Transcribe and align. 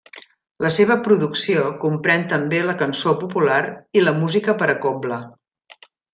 La 0.65 0.69
seva 0.77 0.95
producció 1.07 1.65
comprèn 1.83 2.25
també 2.31 2.61
la 2.69 2.75
cançó 2.79 3.13
popular 3.25 3.61
i 4.01 4.05
la 4.07 4.15
música 4.23 4.57
per 4.63 4.71
a 4.75 4.77
cobla. 4.89 5.21